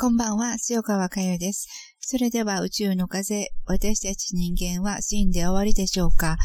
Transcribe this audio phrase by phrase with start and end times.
[0.00, 1.66] こんばんは、塩川佳代です。
[1.98, 6.36] それでは宇宙の風、私たち人間は死んで終わりでしょうか？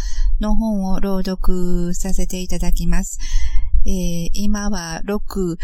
[0.42, 3.20] の本を朗読させていただきます。
[3.86, 5.58] えー、今は6、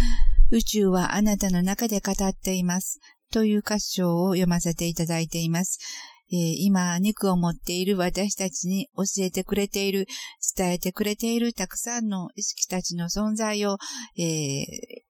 [0.51, 2.99] 宇宙はあなたの中で語っています。
[3.33, 5.79] という箇所を読ませていただいています。
[6.31, 10.05] えー、今、肉を持っている私たちに教えてくれている、
[10.55, 13.77] 伝えてくれているたくさんの意識たちの存在を、
[14.15, 15.08] えー、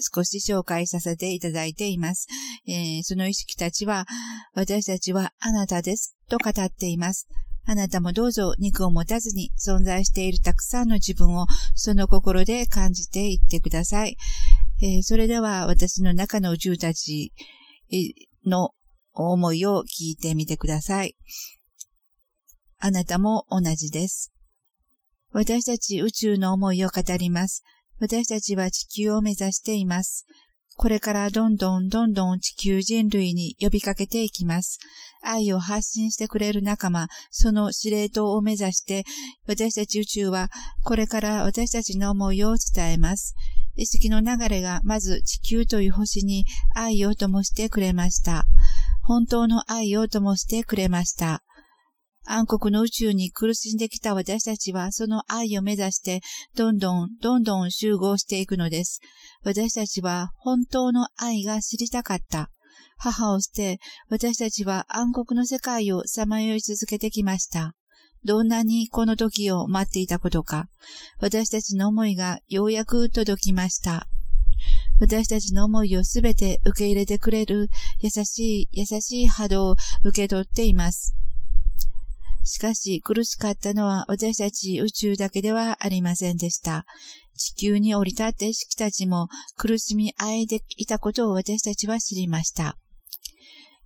[0.00, 2.26] 少し紹介させていただいています。
[2.66, 4.06] えー、その意識たちは、
[4.54, 7.28] 私たちはあなたですと語っています。
[7.66, 14.16] あなたもどうぞ肉を持たずに存在しているたくさんの自分をその心で感じていってください。
[14.82, 17.32] えー、それでは私の中の宇宙たち
[18.46, 18.70] の
[19.12, 21.16] 思いを聞いてみてください。
[22.78, 24.32] あなたも同じです。
[25.32, 27.62] 私たち宇宙の思いを語ります。
[28.00, 30.26] 私たちは地球を目指しています。
[30.76, 34.78] これからどんどんどんどん地球人類に呼びかけていきます。
[35.22, 39.04] 愛を発信してくれる仲間、その司令塔を目指して、
[39.46, 40.48] 私たち宇宙は
[40.82, 43.34] これから私たちの思いを伝えます。
[43.76, 48.46] 意識の流れがまず地球という星に愛を灯してくれました。
[49.02, 51.42] 本当の愛を灯してくれました。
[52.32, 56.20] 暗黒の宇宙に苦しんできた私たちはその愛を目指して
[56.54, 59.00] どんどんどんどん集合していくのです。
[59.42, 62.50] 私たちは本当の愛が知りたかった。
[62.96, 67.74] 母を捨て、私たちは暗黒の世界をさまよい続けてきました。
[68.24, 70.66] どんなにこの時を待っていたことか、
[71.18, 74.06] 私たちの思いがようやく届きました。
[75.00, 81.16] 私たちの思いをすべて受け入れてくれる優しい優しい波動を受け取っています。
[82.50, 86.84] しかし苦しかったのは私たち宇宙だけではありませんでした。
[87.36, 92.76] 地球に降り立った意識たちも苦しみあえていたことを私たちは知りました。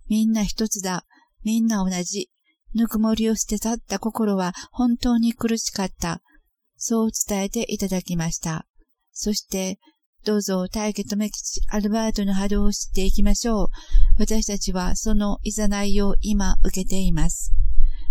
[0.09, 1.05] みんな一つだ。
[1.43, 2.31] みんな同じ。
[2.73, 6.23] ぬくもりを捨て去った心は本当に苦しかった。
[6.75, 8.65] そう伝えていただきました。
[9.13, 9.77] そして、
[10.25, 13.67] どうぞ大家とめ吉アルバートの波動を知っていきましょう。
[14.17, 17.53] 私たちはその誘いを今受けています。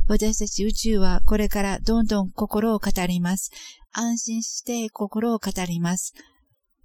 [0.07, 3.51] 私たち宇宙はこれからどんどん心を語ります。
[3.93, 6.13] 安心して心を語ります。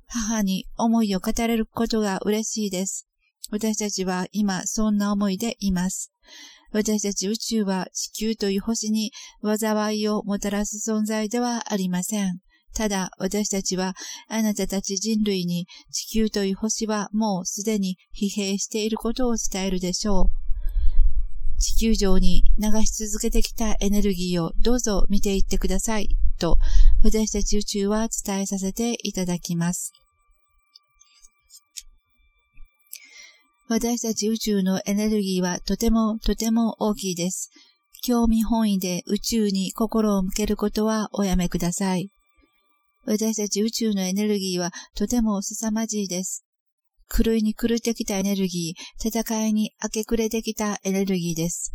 [0.07, 3.07] 母に思いを語れることが嬉しいです。
[3.51, 6.11] 私たちは今そんな思いでいます。
[6.71, 9.11] 私たち宇宙は地球という星に
[9.43, 12.39] 災いをもたらす存在ではありません。
[12.73, 13.95] ただ私たちは
[14.27, 20.38] あなたたち人類に地球という星はもうすでに疲弊していることを伝えるでしょう。
[21.59, 26.09] 地球上に流し続けてきたエネルギーをどうぞ見ていってください
[26.39, 26.57] と
[27.03, 29.93] 私たち宇宙は伝えさせていただきます。
[33.67, 37.51] 私たち宇宙のエネルギーはとてもとても大きいです。
[38.01, 42.09] 興味本位で宇宙に心を向けることはおやめください。
[43.05, 46.45] 私たち宇宙のエネルギーはとても凄まじいです。
[47.09, 51.73] 狂いに狂ってきたエネルギー、戦いに明け暮れてきたエネルギーです。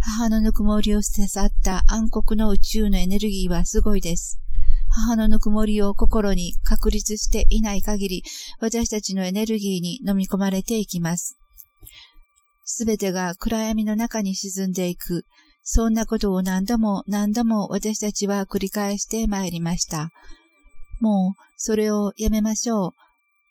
[0.00, 4.40] 母のぬくもりを捨て去った暗黒の宇宙のエネルギーはすごいです。
[4.88, 8.22] 母のぬくもりを心に確立していない限り、
[8.60, 11.36] 私たちのエネルギーに飲み込まれていきます。
[12.64, 15.24] すべてが暗闇の中に沈んでいく。
[15.62, 20.10] そんなことを何度も何度も私たちは繰り返してまいりました。
[21.00, 23.03] もう、それをやめましょう。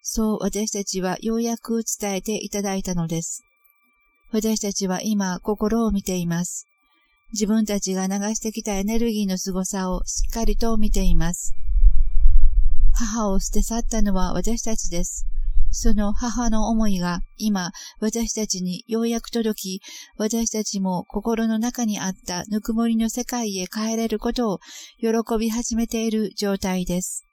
[0.06, 3.46] そう私たちはようやく伝えていただいたのです。
[4.34, 6.68] 私たちは今心を見ています。
[7.32, 11.56] 自分たちが流してきたエネルギーの凄さをしっかりと見ています。
[12.92, 15.26] 母を捨て去ったのは私たちです。
[15.72, 17.72] その母の思いが今
[18.02, 19.82] 私たちにようやく届き、
[20.18, 24.60] 私たちも心の中にあったぬくもりの世界へ帰れることを
[25.00, 27.26] 喜び始めている状態です。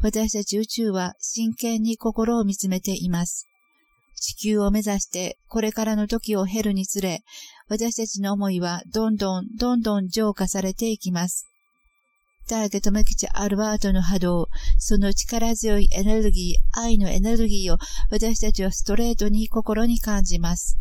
[0.00, 3.48] 私たち宇宙は真剣に心を見つめています。
[4.14, 7.22] 地球を目指してこれからの時を経るにつれ、
[7.68, 11.48] 私たちの思いはどんどんどんどん浄化されていきます。
[12.48, 14.48] ダーゲトメキチアルバートの波動、
[14.78, 17.78] その力強いエネルギー、愛のエネルギーを
[18.10, 20.78] 私たちはストレートに心に感じます。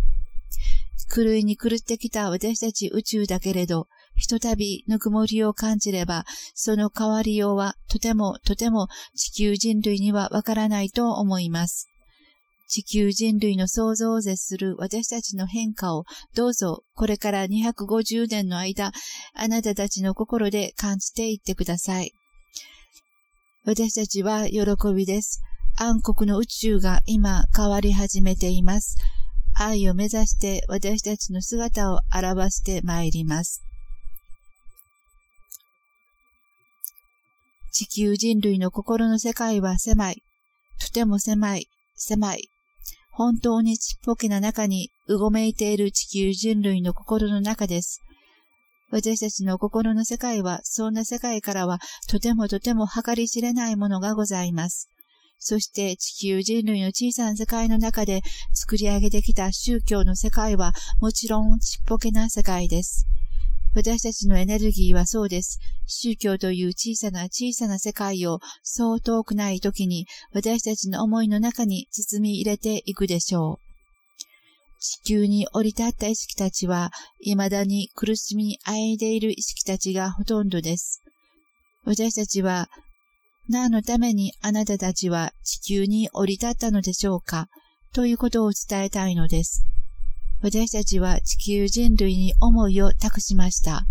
[1.14, 3.88] 狂いに狂ってきた私たち宇宙だけれど、
[4.18, 11.88] ひとたびぬくもりを感じれば、その変わりようはとてもとても地球人類にはわからないと思います。
[12.68, 16.04] 地球人類の想像を絶する私たちの変化を
[16.36, 18.92] どうぞこれから250年の間、
[19.34, 22.12] あなたたちの心で感じていってください。
[23.66, 24.66] 私たちは喜
[24.96, 25.42] びです。
[25.78, 28.98] 暗黒の宇宙が今変わり始めています。
[29.54, 33.62] 愛を目指して私たちの姿を表してまいります。
[37.78, 40.24] 地球人類の心の世界は狭い。
[40.84, 42.50] とても狭い、狭い。
[43.12, 48.02] 本当にちっぽけな中にうごめいている地球人類の心の中です。
[48.90, 51.78] 私たちの心の世界は、そんな世界からは
[52.10, 54.90] とてもとても計り知れないものがございます。
[55.38, 58.24] そして地球人類の小さな世界の中で
[58.56, 63.06] 作り上げてきた宗教の世界はもちろんちっぽけな世界です。
[63.78, 65.60] 私たちのエネルギーはそうです。
[65.86, 74.82] 宗教という小さな小さな世界をそう遠くない時に私たちの思いの中に包み入れていくでしょう。
[74.82, 76.90] 地球に降り立った意識たちは、
[77.22, 81.04] 未だに苦しみあえいでいる意識たちがほとんどです。
[81.86, 82.70] 私たちは
[83.48, 87.46] 何のためにあなたたちは地球に降り立ったのでしょうか？
[87.94, 89.64] ということを伝えたいのです。
[90.42, 93.86] 私たちは地球人類に思いを託しました。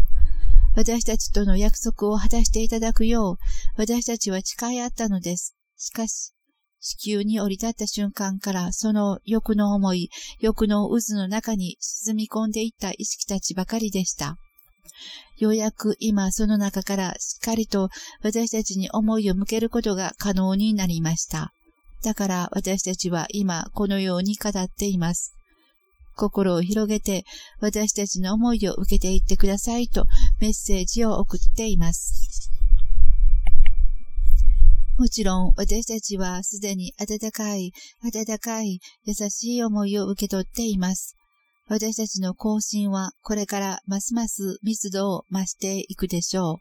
[0.75, 3.37] 私たちとの約束を果たしていただくよう、
[3.77, 5.57] 私たちは誓い合ったのです。
[5.77, 6.33] しかし、
[6.81, 14.37] 地球に降り立った瞬間からその欲の思い、欲の渦の中に沈み込んでいった意識たちばかりでした。
[15.39, 17.91] ようやく今その中からしっかりと
[18.23, 21.53] 私たちに思いを向けることが可能になりました。
[22.03, 25.36] だから私たちは今このように語っています。
[26.17, 27.25] 心を広げて
[27.61, 30.07] 私たちの思いを受けていってくださいと
[30.41, 32.51] メッセージを送っています。
[34.99, 37.73] もちろん私たちはすでに温かい、
[38.03, 41.15] 温かい、優しい思いを受け取っています。
[41.69, 46.57] 私たちの更新はこれからますます密度を増していくでしょう。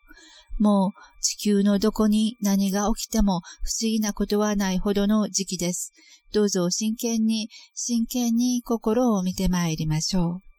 [0.59, 0.91] もう
[1.21, 5.91] 地球のどこに何が起きても不思議なことはないほどの時期です。
[6.33, 10.55] どうぞ真剣に、真剣に心を見てまいりましょう。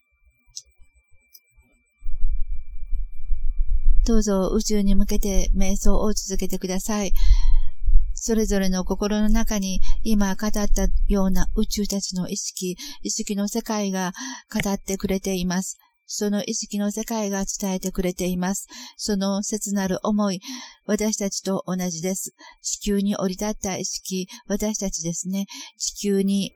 [4.07, 7.13] どうぞ宇宙に向けて瞑想を続けてください。
[8.15, 10.65] それぞれの心の中に今語った
[11.07, 14.13] ような宇宙たちの意識、意識の世界が
[14.53, 15.79] 語ってくれています。
[16.07, 18.69] その意識の世界が伝えてくれています。
[18.97, 20.41] その切なる思い、
[20.87, 22.35] 私たちと同じです。
[22.63, 25.47] 地球に降り立った意識、私たちですね。
[25.79, 26.53] 地球に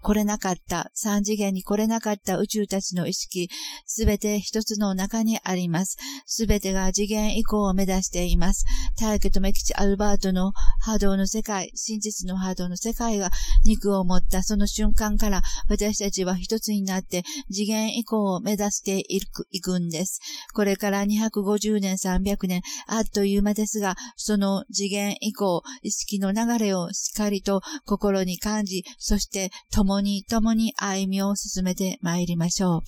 [0.00, 3.48] 来れなかった、三次元に来れなかった宇宙たちの意識、
[3.86, 5.96] すべて一つの中にあります。
[6.26, 8.64] すべてが次元以降を目指しています。
[9.00, 13.30] 大家留吉アルバートの波動の世界、真実の波動の世界が
[13.64, 20.20] 肉を持ったその瞬間から私たちは一つになって次元以降を目指していくいくんです。
[20.54, 32.82] これから250年、300年、あっという間ですが、その次元以降、意識の流れをしっかりと心に感じ、そして共共に共に歩みを進めて参りましょう。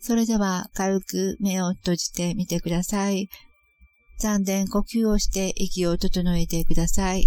[0.00, 3.28] それでは軽く目を閉じてみてください。
[4.18, 7.26] 残念呼吸をして息を整えてください。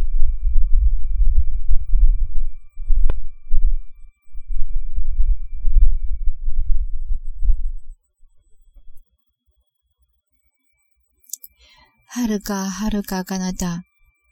[12.07, 13.83] はるかはるか彼方、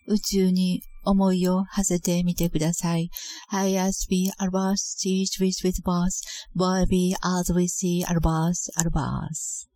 [0.07, 3.10] 宇宙に思いを馳せてみてください。
[3.50, 6.22] I as we are boss, teach with with boss,
[6.54, 9.66] boy be as we see are boss, are boss.